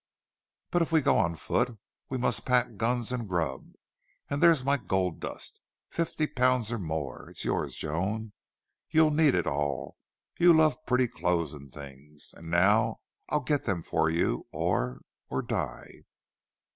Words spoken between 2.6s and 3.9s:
guns and grub